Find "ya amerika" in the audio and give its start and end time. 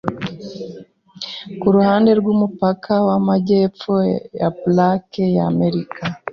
5.35-6.03